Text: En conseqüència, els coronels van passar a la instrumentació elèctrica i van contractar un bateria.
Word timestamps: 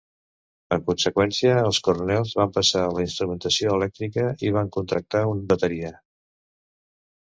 En 0.75 0.79
conseqüència, 0.85 1.51
els 1.65 1.79
coronels 1.87 2.33
van 2.39 2.55
passar 2.57 2.81
a 2.85 2.95
la 2.99 3.03
instrumentació 3.05 3.77
elèctrica 3.77 4.25
i 4.49 4.55
van 4.57 4.73
contractar 4.79 5.23
un 5.37 5.45
bateria. 5.53 5.97